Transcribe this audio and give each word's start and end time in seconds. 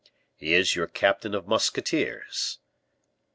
"He 0.35 0.55
is 0.55 0.75
your 0.75 0.87
captain 0.87 1.35
of 1.35 1.47
musketeers." 1.47 2.57